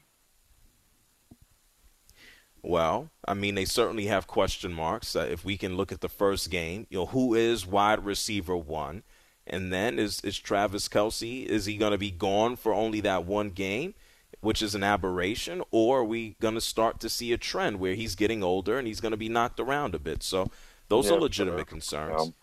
[2.64, 5.16] Well, I mean, they certainly have question marks.
[5.16, 8.56] Uh, if we can look at the first game, you know, who is wide receiver
[8.56, 9.04] one?
[9.48, 13.26] And then is, is Travis Kelce, is he going to be gone for only that
[13.26, 13.96] one game,
[14.40, 15.64] which is an aberration?
[15.72, 18.88] Or are we going to start to see a trend where he's getting older and
[18.88, 20.24] he's going to be knocked around a bit?
[20.24, 20.52] So
[20.90, 21.72] those Yes, are legitimate sir.
[21.72, 22.22] concerns.
[22.22, 22.34] Um,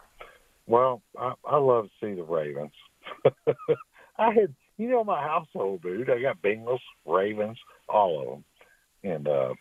[0.67, 2.73] well, I, I love to see the Ravens.
[4.19, 6.11] I had, you know, my household, dude.
[6.11, 7.59] I got Bengals, Ravens,
[7.89, 8.45] all of them,
[9.13, 9.55] and uh,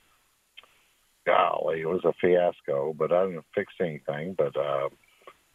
[1.26, 2.93] golly, it was a fiasco.
[2.93, 4.36] But I didn't fix anything.
[4.38, 4.89] But uh,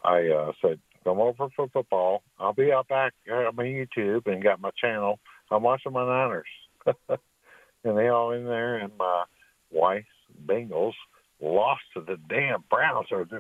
[0.05, 2.23] I uh, said, "Come over for football.
[2.39, 5.19] I'll be out back on my YouTube and got my channel.
[5.51, 6.47] I'm watching my Niners,
[6.87, 8.77] and they all in there.
[8.79, 9.25] And my
[9.71, 10.07] wife's
[10.47, 10.95] Bengals
[11.41, 13.09] lost to the damn Browns.
[13.13, 13.39] Are they,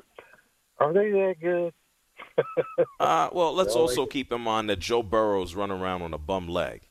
[0.78, 1.72] are they that good?
[3.00, 3.80] Uh, well, let's Really?
[3.80, 6.82] also keep in mind that Joe Burrow's running around on a bum leg.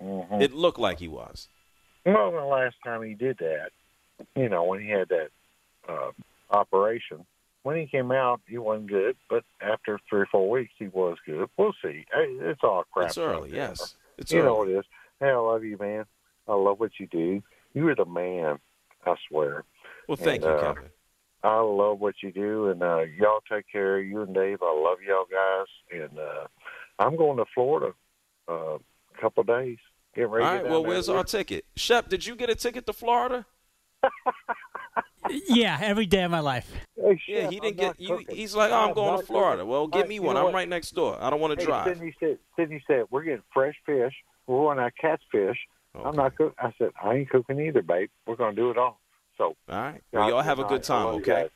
[0.00, 0.40] Mhm.
[0.40, 1.48] It looked like he was.
[2.06, 3.70] Well, the last time he did that,
[4.34, 5.28] you know, when he had that
[5.88, 6.10] uh,
[6.50, 7.26] operation,
[7.64, 9.16] when he came out, he wasn't good.
[9.28, 11.48] But after three or four weeks, he was good.
[11.56, 12.04] We'll see.
[12.14, 13.08] It's all crap.
[13.08, 13.96] It's early, yes.
[14.16, 14.46] It's you early.
[14.46, 14.84] know what it is.
[15.18, 16.04] Hey, I love you, man.
[16.46, 17.42] I love what you do.
[17.72, 18.58] You are the man.
[19.06, 19.64] I swear.
[20.08, 20.90] Well, thank And, you, uh, Kevin.
[21.42, 24.58] I love what you do, and uh, y'all take care of you and Dave.
[24.62, 25.66] I love y'all guys,
[26.02, 26.46] and uh,
[26.98, 27.92] I'm going to Florida
[28.48, 29.78] uh, a couple of days.
[30.14, 30.44] Get ready.
[30.44, 30.90] to right, well, there.
[30.90, 31.64] where's our ticket?
[31.76, 33.46] Shep, did you get a ticket to Florida?
[35.48, 36.70] Yeah, every day of my life.
[37.26, 37.98] Yeah, he didn't get.
[37.98, 39.64] You, he's like, oh, I'm going to Florida.
[39.64, 40.36] Well, get me one.
[40.36, 41.16] I'm right next door.
[41.20, 41.86] I don't want to Hey, drive.
[41.96, 44.12] Sydney said, Sydney said, we're getting fresh fish.
[44.46, 45.58] We're going to catfish.
[45.94, 46.54] I'm not cooking.
[46.58, 48.10] I said, I ain't cooking either, babe.
[48.26, 49.00] We're going to do it all.
[49.38, 50.02] So, All right.
[50.12, 51.48] Well, y'all have a good time, I love you okay?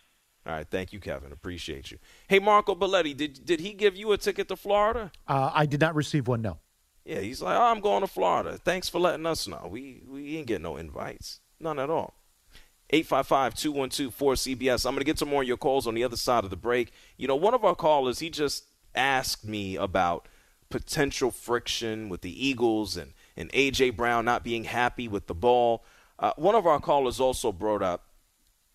[0.47, 0.67] All right.
[0.69, 1.33] Thank you, Kevin.
[1.33, 1.99] Appreciate you.
[2.29, 5.13] Hey, Marco Belletti, did did he give you a ticket to Florida?
[5.27, 6.41] Uh, I did not receive one.
[6.41, 6.59] No.
[7.05, 8.59] Yeah, he's like, oh, I'm going to Florida.
[8.59, 9.69] Thanks for letting us know.
[9.71, 11.41] We we ain't getting no invites.
[11.61, 12.15] None at all.
[12.93, 14.87] 855-212-4CBS.
[14.87, 16.57] I'm going to get some more of your calls on the other side of the
[16.57, 16.93] break.
[17.17, 20.27] You know, one of our callers, he just asked me about
[20.71, 23.91] potential friction with the Eagles and, and A.J.
[23.91, 25.85] Brown not being happy with the ball.
[26.19, 28.07] Uh, one of our callers also brought up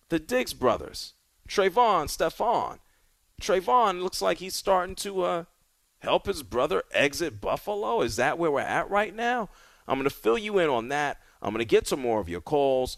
[0.10, 1.14] the Diggs brothers,
[1.48, 2.80] Trevon, Stefon.
[3.42, 5.44] Trevon looks like he's starting to uh,
[6.00, 8.02] help his brother exit Buffalo.
[8.02, 9.50] Is that where we're at right now?
[9.88, 11.20] I'm going to fill you in on that.
[11.42, 12.98] I'm going to get to more of your calls.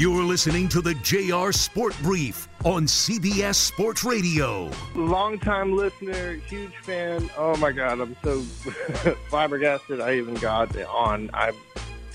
[0.00, 4.70] You're listening to the JR Sport Brief on CBS Sports Radio.
[4.94, 7.28] Long-time listener, huge fan.
[7.36, 8.40] Oh my God, I'm so
[9.28, 10.00] flabbergasted.
[10.00, 11.28] I even got on.
[11.34, 11.54] I'm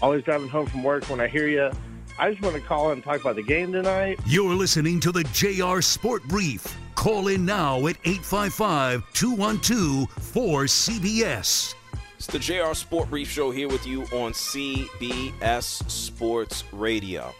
[0.01, 1.69] always driving home from work when I hear you.
[2.17, 4.19] I just want to call and talk about the game tonight.
[4.25, 6.75] You're listening to the JR Sport Brief.
[6.95, 11.75] Call in now at 855 212 4CBS.
[12.17, 17.31] It's the JR Sport Brief Show here with you on CBS Sports Radio.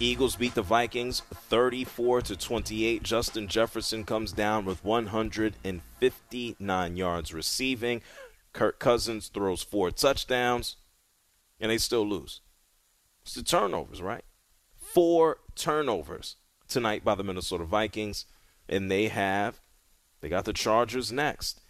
[0.00, 3.02] Eagles beat the Vikings 34 to 28.
[3.02, 8.00] Justin Jefferson comes down with 159 yards receiving.
[8.52, 10.76] Kirk Cousins throws four touchdowns,
[11.58, 12.42] and they still lose.
[13.22, 14.24] It's the turnovers, right?
[14.76, 16.36] Four turnovers
[16.68, 18.24] tonight by the Minnesota Vikings,
[18.68, 19.60] and they have
[20.20, 21.60] they got the Chargers next.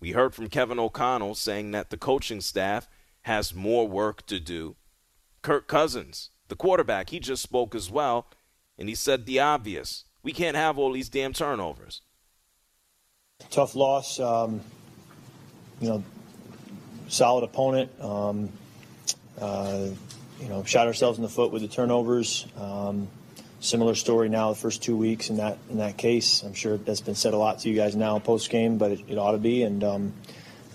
[0.00, 2.88] We heard from Kevin O'Connell saying that the coaching staff
[3.22, 4.76] has more work to do.
[5.42, 8.26] Kirk Cousins, the quarterback, he just spoke as well,
[8.78, 10.04] and he said the obvious.
[10.22, 12.02] We can't have all these damn turnovers.
[13.50, 14.18] tough loss.
[14.18, 14.60] Um,
[15.80, 16.04] you know,
[17.08, 17.90] solid opponent.
[18.00, 18.50] Um,
[19.40, 19.88] uh,
[20.40, 22.46] you know, shot ourselves in the foot with the turnovers.
[22.56, 23.08] Um,
[23.60, 26.42] similar story now the first two weeks in that in that case.
[26.42, 29.00] I'm sure that's been said a lot to you guys now post game, but it,
[29.08, 29.62] it, ought to be.
[29.62, 30.12] And um,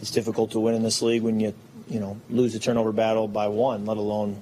[0.01, 1.53] it's difficult to win in this league when you
[1.87, 4.41] you know lose the turnover battle by one, let alone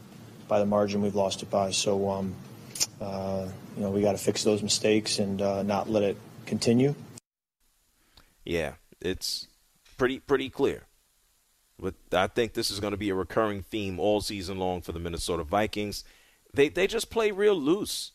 [0.51, 1.71] by the margin we've lost it by.
[1.71, 2.35] So um,
[2.99, 6.93] uh, you know we got to fix those mistakes and uh, not let it continue.
[8.43, 9.47] Yeah, it's
[9.97, 10.83] pretty pretty clear.
[11.79, 14.91] But I think this is going to be a recurring theme all season long for
[14.91, 16.03] the Minnesota Vikings.
[16.53, 18.11] They they just play real loose.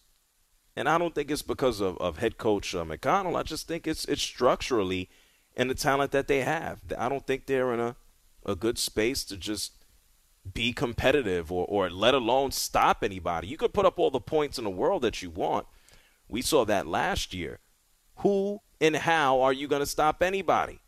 [0.79, 3.39] And I don't think it's because of, of head coach uh, O'Connell.
[3.39, 5.09] I just think it's it's structurally
[5.57, 6.81] and the talent that they have.
[6.99, 7.97] I don't think they're in a,
[8.45, 9.73] a good space to just
[10.55, 13.49] be competitive or, or let alone stop anybody.
[13.49, 15.67] You could put up all the points in the world that you want.
[16.29, 17.61] We saw that last year.
[18.17, 20.81] Who and how are you going to stop anybody?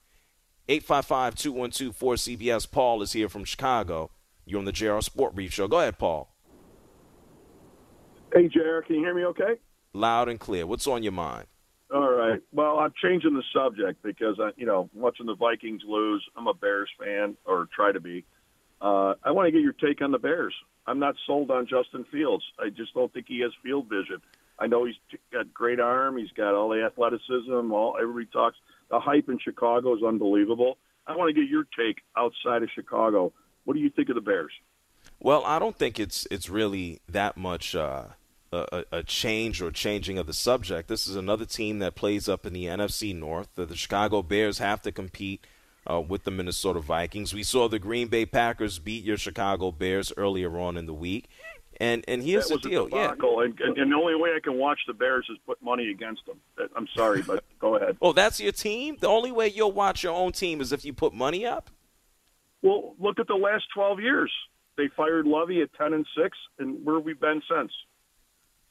[0.68, 2.70] 855 212 4CBS.
[2.70, 4.10] Paul is here from Chicago.
[4.44, 5.68] You're on the JR Sport Brief Show.
[5.68, 6.34] Go ahead, Paul.
[8.32, 9.54] Hey, JR, can you hear me okay?
[9.94, 10.66] Loud and clear.
[10.66, 11.46] What's on your mind?
[11.94, 12.40] All right.
[12.52, 16.52] Well, I'm changing the subject because, I, you know, watching the Vikings lose, I'm a
[16.52, 18.24] Bears fan, or try to be.
[18.80, 20.54] Uh, I want to get your take on the Bears.
[20.86, 22.44] I'm not sold on Justin Fields.
[22.58, 24.22] I just don't think he has field vision.
[24.58, 24.96] I know he's
[25.32, 26.16] got great arm.
[26.16, 27.72] He's got all the athleticism.
[27.72, 28.56] All everybody talks.
[28.90, 30.78] The hype in Chicago is unbelievable.
[31.06, 33.32] I want to get your take outside of Chicago.
[33.64, 34.52] What do you think of the Bears?
[35.20, 38.04] Well, I don't think it's it's really that much uh,
[38.52, 40.88] a, a, change or changing of the subject.
[40.88, 43.48] This is another team that plays up in the NFC North.
[43.54, 45.46] The, the Chicago Bears have to compete
[45.90, 47.34] uh, with the Minnesota Vikings.
[47.34, 51.28] We saw the Green Bay Packers beat your Chicago Bears earlier on in the week.
[51.80, 53.12] And and here's the deal, yeah.
[53.12, 56.22] And, and, and, the only way I can watch the Bears is put money against
[56.26, 56.40] them.
[56.74, 57.96] I'm sorry, but go ahead.
[58.02, 58.96] Oh, that's your team.
[58.98, 61.70] The only way you'll watch your own team is if you put money up.
[62.62, 64.32] Well, look at the last 12 years.
[64.76, 67.70] They fired Lovie at 10 and six, and where we've we been since?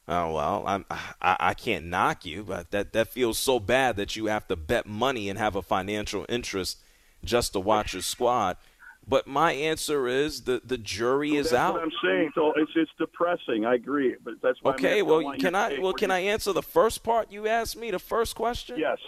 [0.06, 4.16] Oh well, I'm, I I can't knock you, but that that feels so bad that
[4.16, 6.78] you have to bet money and have a financial interest
[7.24, 8.56] just to watch your squad.
[9.06, 11.74] But my answer is the the jury so is that's out.
[11.74, 13.64] What I'm saying, so it's it's depressing.
[13.64, 15.02] I agree, but that's why okay.
[15.02, 17.90] Well, can I well can I answer the first part you asked me?
[17.90, 18.78] The first question.
[18.78, 18.98] Yes.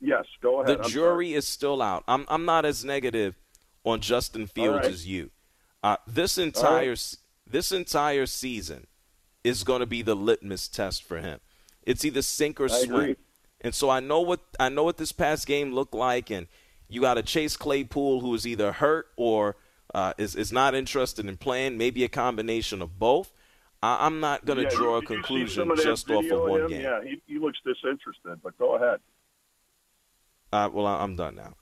[0.00, 0.24] Yes.
[0.40, 0.78] Go ahead.
[0.78, 1.34] The I'm jury sorry.
[1.34, 2.04] is still out.
[2.06, 3.34] I'm I'm not as negative
[3.84, 4.92] on Justin Fields right.
[4.92, 5.30] as you.
[5.82, 7.16] Uh, this entire right.
[7.44, 8.86] this entire season
[9.42, 11.40] is going to be the litmus test for him.
[11.82, 12.94] It's either sink or swim.
[12.94, 13.16] Agree.
[13.62, 16.46] And so I know what I know what this past game looked like, and
[16.90, 19.56] you got a Chase Claypool who is either hurt or
[19.94, 21.78] uh, is is not interested in playing.
[21.78, 23.32] Maybe a combination of both.
[23.82, 26.68] I, am not going to yeah, draw a conclusion of just off of one him?
[26.68, 26.82] game.
[26.82, 28.42] Yeah, he, he, looks disinterested.
[28.42, 29.00] But go ahead.
[30.52, 31.54] Uh, well, I'm done now.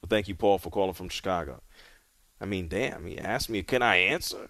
[0.00, 1.62] Well, thank you, Paul, for calling from Chicago.
[2.40, 4.48] I mean, damn, he asked me, can I answer?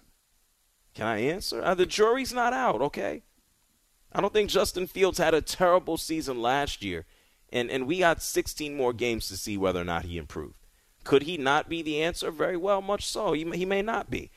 [0.95, 1.61] Can I answer?
[1.61, 3.23] Uh, the jury's not out, okay?
[4.13, 7.05] I don't think Justin Fields had a terrible season last year,
[7.51, 10.55] and, and we got 16 more games to see whether or not he improved.
[11.03, 12.31] Could he not be the answer?
[12.31, 13.33] Very well, much so.
[13.33, 14.31] He, he may not be.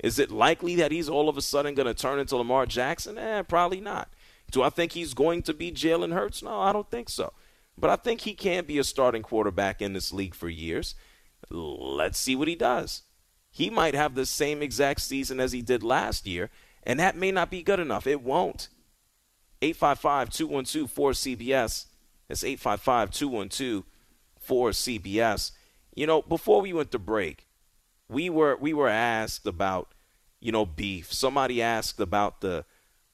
[0.00, 3.18] Is it likely that he's all of a sudden going to turn into Lamar Jackson?
[3.18, 4.08] Eh, probably not.
[4.50, 6.42] Do I think he's going to be Jalen Hurts?
[6.42, 7.32] No, I don't think so.
[7.76, 10.94] But I think he can be a starting quarterback in this league for years.
[11.50, 13.02] Let's see what he does.
[13.50, 16.50] He might have the same exact season as he did last year,
[16.82, 18.06] and that may not be good enough.
[18.06, 18.68] It won't.
[19.62, 21.86] 855 212 4CBS.
[22.28, 23.84] That's 855 212
[24.46, 25.52] 4CBS.
[25.94, 27.46] You know, before we went to break,
[28.08, 29.92] we were we were asked about,
[30.40, 31.12] you know, beef.
[31.12, 32.64] Somebody asked about the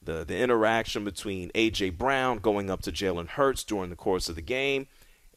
[0.02, 4.36] the the interaction between AJ Brown going up to Jalen Hurts during the course of
[4.36, 4.86] the game.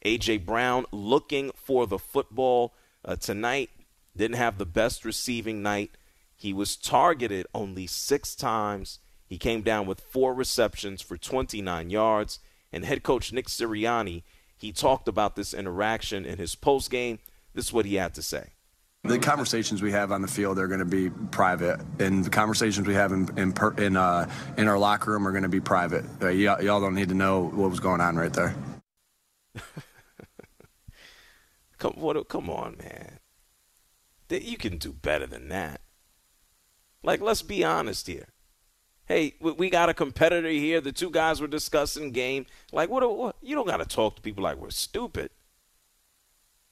[0.05, 3.69] AJ Brown looking for the football uh, tonight
[4.15, 5.91] didn't have the best receiving night.
[6.35, 8.99] He was targeted only six times.
[9.25, 12.39] He came down with four receptions for 29 yards.
[12.77, 14.21] And head coach Nick Sirianni,
[14.55, 17.17] he talked about this interaction in his post game.
[17.55, 18.51] This is what he had to say.
[19.03, 22.87] The conversations we have on the field are going to be private, and the conversations
[22.87, 25.59] we have in in per, in, uh, in, our locker room are going to be
[25.59, 26.05] private.
[26.21, 28.53] Uh, y- y'all don't need to know what was going on right there.
[31.79, 33.17] come, what, come on, man.
[34.29, 35.81] You can do better than that.
[37.01, 38.27] Like, let's be honest here.
[39.07, 40.81] Hey, we got a competitor here.
[40.81, 42.45] The two guys were discussing game.
[42.73, 43.17] Like, what?
[43.17, 45.29] what you don't got to talk to people like we're stupid.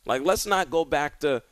[0.06, 1.44] Like, let's not go back to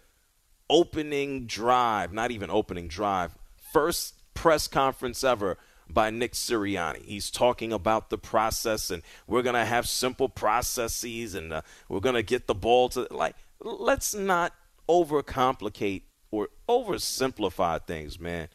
[0.69, 3.33] opening drive, not even opening drive,
[3.71, 5.57] first press conference ever
[5.89, 7.05] by Nick Sirianni.
[7.05, 12.01] He's talking about the process, and we're going to have simple processes, and uh, we're
[12.01, 13.35] going to get the ball to like.
[13.61, 14.53] Let's not
[14.89, 18.49] overcomplicate or oversimplify things, man.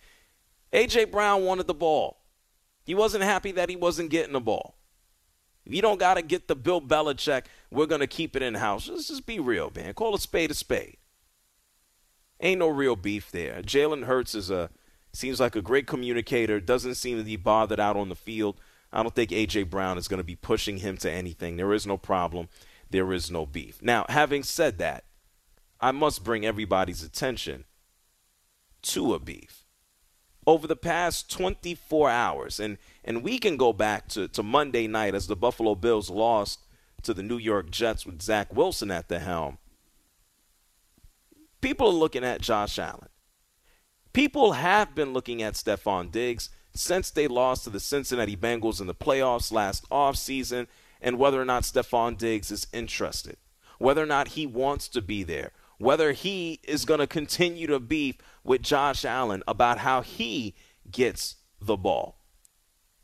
[0.72, 2.17] AJ Brown wanted the ball.
[2.88, 4.74] He wasn't happy that he wasn't getting the ball.
[5.66, 8.54] If you don't got to get the Bill Belichick, we're going to keep it in
[8.54, 8.88] house.
[8.88, 9.92] Let's just be real, man.
[9.92, 10.96] Call a spade a spade.
[12.40, 13.60] Ain't no real beef there.
[13.60, 14.70] Jalen Hurts is a
[15.12, 16.60] seems like a great communicator.
[16.60, 18.58] Doesn't seem to be bothered out on the field.
[18.90, 21.58] I don't think AJ Brown is going to be pushing him to anything.
[21.58, 22.48] There is no problem.
[22.88, 23.82] There is no beef.
[23.82, 25.04] Now, having said that,
[25.78, 27.66] I must bring everybody's attention
[28.80, 29.67] to a beef.
[30.48, 35.14] Over the past 24 hours, and, and we can go back to, to Monday night
[35.14, 36.60] as the Buffalo Bills lost
[37.02, 39.58] to the New York Jets with Zach Wilson at the helm.
[41.60, 43.10] People are looking at Josh Allen.
[44.14, 48.86] People have been looking at Stefon Diggs since they lost to the Cincinnati Bengals in
[48.86, 50.66] the playoffs last offseason
[51.02, 53.36] and whether or not Stefon Diggs is interested,
[53.78, 57.78] whether or not he wants to be there, whether he is going to continue to
[57.78, 58.16] beef
[58.48, 60.54] with Josh Allen about how he
[60.90, 62.18] gets the ball.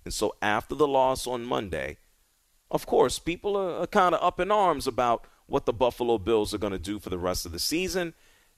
[0.05, 1.99] And so after the loss on Monday,
[2.71, 6.55] of course, people are, are kind of up in arms about what the Buffalo Bills
[6.55, 8.15] are going to do for the rest of the season.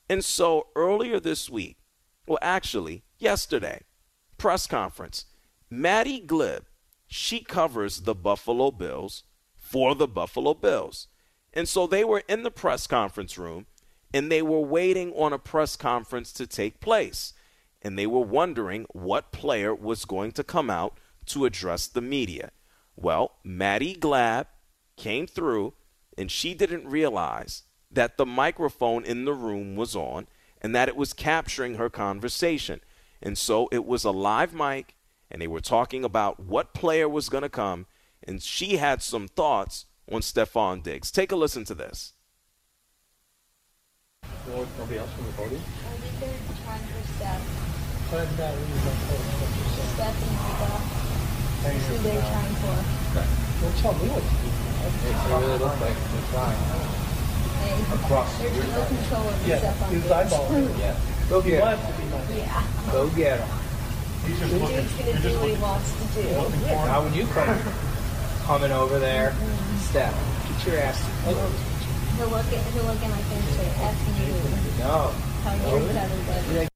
[0.09, 1.79] And so earlier this week,
[2.27, 3.83] well, actually, yesterday,
[4.39, 5.27] press conference,
[5.69, 6.63] Maddy Glab,
[7.09, 9.25] she covers the Buffalo Bills
[9.57, 11.09] for the Buffalo Bills.
[11.53, 13.67] And so they were in the press conference room
[14.17, 17.35] and they were waiting on a press conference to take place.
[17.83, 22.51] And they were wondering what player was going to come out to address the media.
[22.97, 24.47] Well, Maddy Glab
[24.97, 25.75] came through,
[26.17, 30.29] and she didn't realize that the microphone in the room was on
[30.63, 32.81] and that it was capturing her conversation.
[33.21, 34.95] And so it was a live mic,
[35.31, 37.85] and they were talking about what player was going to come,
[38.23, 41.11] and she had some thoughts on Stefon Diggs.
[41.11, 42.15] Take a listen to this.
[44.47, 45.61] Nobody else from the podium?
[45.61, 47.43] I think they're trying for Steph.
[48.11, 49.27] But that really is like
[49.99, 50.79] Steph and Micah.
[51.67, 52.79] That's who they're trying for.
[53.17, 54.49] Well, tell me what to do.
[54.87, 56.61] It really looks like they're trying.
[57.59, 58.31] They, Across.
[58.39, 60.95] There's no control over Yeah, Steph on he was Yeah.
[61.29, 62.07] Go get wants him.
[62.07, 62.35] to.
[62.39, 62.93] Yeah.
[62.93, 63.51] Go get him.
[64.27, 66.29] He's gonna do what he wants to do.
[66.87, 67.59] How would you come
[68.47, 69.31] coming over there?
[69.31, 69.79] Mm-hmm.
[69.91, 70.15] Steph,
[70.63, 71.03] get your ass.
[72.17, 73.21] He'll look at he'll look at my
[73.79, 74.07] F
[76.63, 76.69] you.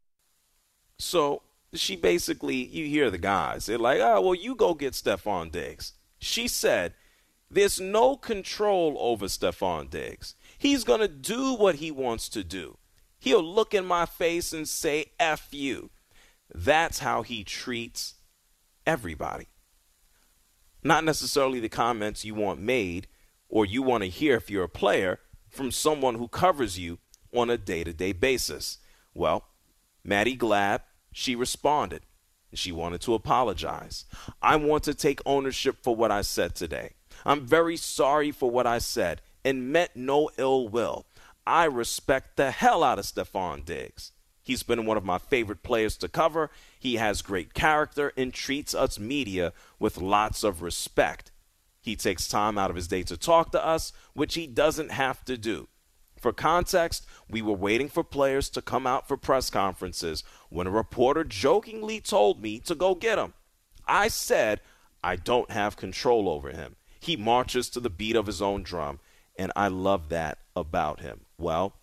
[0.99, 5.51] So she basically, you hear the guys, they're like, oh, well, you go get Stefon
[5.51, 5.95] Diggs.
[6.19, 6.93] She said,
[7.51, 10.35] there's no control over Stefon Diggs.
[10.59, 12.77] He's going to do what he wants to do.
[13.19, 15.89] He'll look in my face and say, F you.
[16.55, 18.15] That's how he treats
[18.87, 19.47] everybody.
[20.83, 23.07] Not necessarily the comments you want made
[23.49, 25.19] or you want to hear if you're a player
[25.51, 26.99] from someone who covers you
[27.35, 28.79] on a day to day basis.
[29.15, 29.45] Well,
[30.05, 30.81] Maddy Glab,
[31.13, 32.03] she responded.
[32.53, 34.07] She wanted to apologize.
[34.43, 36.95] I want to take ownership for what I said today.
[37.25, 41.07] I'm very sorry for what I said and meant no ill will.
[41.47, 44.13] I respect the hell out of Stefon Diggs.
[44.43, 46.51] He's been one of my favorite players to cover.
[46.79, 51.30] He has great character and treats us media with lots of respect.
[51.81, 55.25] He takes time out of his day to talk to us, which he doesn't have
[55.25, 55.69] to do.
[56.19, 60.71] For context, we were waiting for players to come out for press conferences when a
[60.71, 63.33] reporter jokingly told me to go get him.
[63.87, 64.61] I said,
[65.03, 66.77] I don't have control over him.
[67.01, 69.01] He marches to the beat of his own drum,
[69.39, 71.23] and I love that about him.
[71.39, 71.77] Well,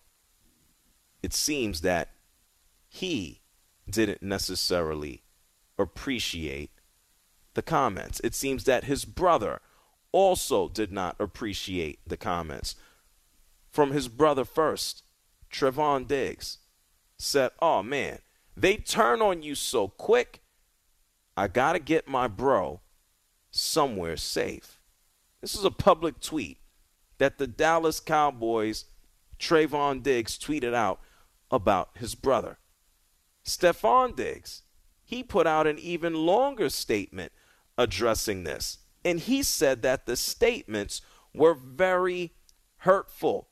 [1.20, 2.10] it seems that
[2.86, 3.40] he
[3.90, 5.24] didn't necessarily
[5.76, 6.70] appreciate
[7.54, 8.20] the comments.
[8.22, 9.60] It seems that his brother
[10.12, 12.74] also did not appreciate the comments.
[13.70, 15.02] From his brother first,
[15.52, 16.58] Trevon Diggs
[17.18, 18.18] said, Oh man,
[18.56, 20.40] they turn on you so quick.
[21.36, 22.80] I got to get my bro
[23.50, 24.80] somewhere safe.
[25.40, 26.58] This is a public tweet
[27.18, 28.86] that the Dallas Cowboys,
[29.38, 31.00] Trevon Diggs, tweeted out
[31.50, 32.58] about his brother.
[33.44, 34.62] Stefon Diggs,
[35.04, 37.32] he put out an even longer statement
[37.76, 38.78] addressing this.
[39.04, 41.00] And he said that the statements
[41.32, 42.32] were very
[42.78, 43.48] hurtful.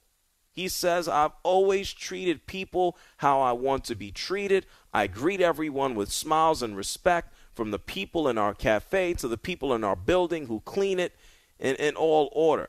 [0.51, 4.67] He says, I've always treated people how I want to be treated.
[4.93, 9.39] I greet everyone with smiles and respect, from the people in our cafe to the
[9.39, 11.15] people in our building who clean it
[11.59, 12.69] in, in all order.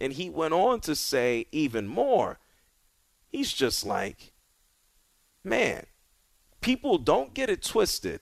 [0.00, 2.38] And he went on to say even more.
[3.28, 4.32] He's just like,
[5.44, 5.86] man,
[6.60, 8.20] people don't get it twisted.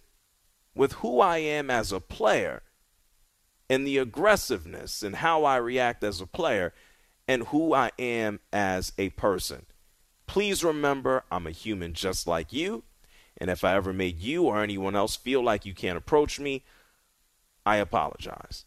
[0.74, 2.62] with who I am as a player
[3.72, 6.74] and the aggressiveness and how I react as a player
[7.26, 9.64] and who I am as a person.
[10.26, 12.84] Please remember, I'm a human just like you.
[13.38, 16.64] And if I ever made you or anyone else feel like you can't approach me,
[17.64, 18.66] I apologize.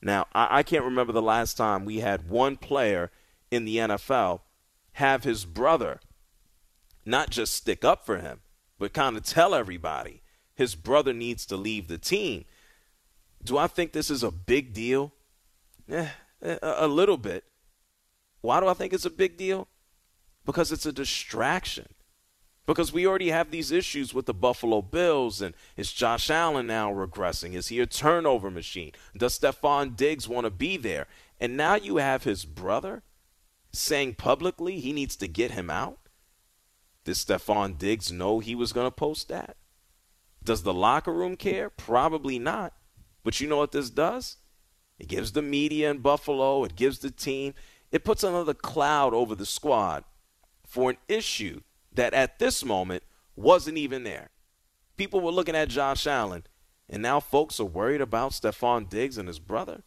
[0.00, 3.10] Now, I, I can't remember the last time we had one player
[3.50, 4.42] in the NFL
[4.92, 5.98] have his brother
[7.04, 8.42] not just stick up for him,
[8.78, 10.22] but kind of tell everybody
[10.54, 12.44] his brother needs to leave the team.
[13.46, 15.12] Do I think this is a big deal?
[15.88, 16.08] Eh,
[16.42, 17.44] a little bit.
[18.40, 19.68] Why do I think it's a big deal?
[20.44, 21.86] Because it's a distraction.
[22.66, 26.92] Because we already have these issues with the Buffalo Bills, and is Josh Allen now
[26.92, 27.54] regressing?
[27.54, 28.90] Is he a turnover machine?
[29.16, 31.06] Does Stefon Diggs want to be there?
[31.40, 33.04] And now you have his brother
[33.72, 35.98] saying publicly he needs to get him out.
[37.04, 39.56] Did Stefon Diggs know he was going to post that?
[40.42, 41.70] Does the locker room care?
[41.70, 42.72] Probably not.
[43.26, 44.36] But you know what this does?
[45.00, 47.54] It gives the media in Buffalo, it gives the team,
[47.90, 50.04] it puts another cloud over the squad
[50.64, 51.62] for an issue
[51.92, 53.02] that at this moment
[53.34, 54.30] wasn't even there.
[54.96, 56.44] People were looking at Josh Allen,
[56.88, 59.82] and now folks are worried about Stefon Diggs and his brother.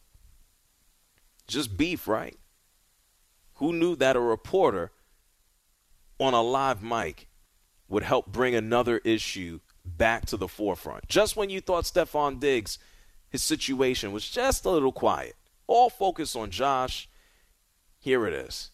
[1.48, 2.36] Just beef, right?
[3.54, 4.92] Who knew that a reporter
[6.18, 7.30] on a live mic
[7.88, 11.08] would help bring another issue back to the forefront?
[11.08, 12.78] Just when you thought Stefon Diggs,
[13.30, 17.08] his situation was just a little quiet, all focus on Josh,
[17.98, 18.70] here it is.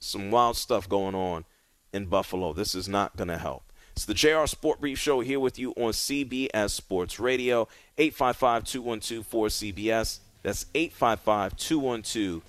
[0.00, 1.44] some wild stuff going on
[1.92, 2.52] in Buffalo.
[2.52, 3.62] This is not going to help.
[3.92, 9.30] It's the JR Sport Brief Show here with you on CBS Sports Radio, 855 212
[9.30, 10.18] 4CBS.
[10.42, 12.42] That's 855 212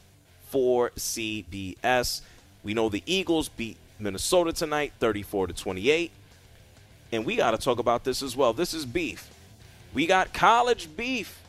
[0.52, 2.22] 4CBS.
[2.64, 6.12] We know the Eagles beat Minnesota tonight, 34 to 28.
[7.12, 8.52] And we got to talk about this as well.
[8.52, 9.30] This is beef.
[9.96, 11.42] We got college beef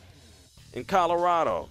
[0.71, 1.67] in Colorado.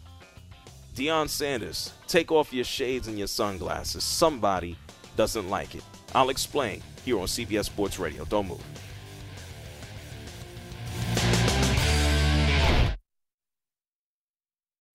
[0.94, 4.04] Deion Sanders, take off your shades and your sunglasses.
[4.04, 4.76] Somebody
[5.16, 5.82] doesn't like it.
[6.14, 8.26] I'll explain here on CBS Sports Radio.
[8.26, 8.62] Don't move.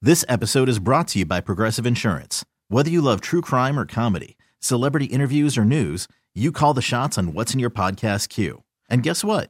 [0.03, 2.45] This episode is brought to you by Progressive Insurance.
[2.69, 7.17] Whether you love true crime or comedy, celebrity interviews or news, you call the shots
[7.17, 8.63] on what's in your podcast queue.
[8.87, 9.49] And guess what?